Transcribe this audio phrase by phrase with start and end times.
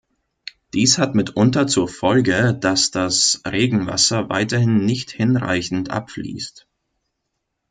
[0.73, 6.67] Dies hat mitunter zur Folge, dass das Regenwasser weiterhin nicht hinreichend abfließt.